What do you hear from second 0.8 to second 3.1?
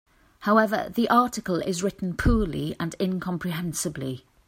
the article is written poorly and